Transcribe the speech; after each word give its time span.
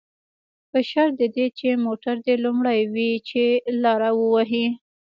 په 0.71 0.79
شرط 0.89 1.13
د 1.21 1.23
دې 1.35 1.45
چې 1.57 1.67
موټر 1.85 2.15
دې 2.25 2.35
لومړی 2.45 2.81
وي، 2.93 3.11
چې 3.29 3.43
لاره 3.83 4.09
ووهي. 4.19 4.67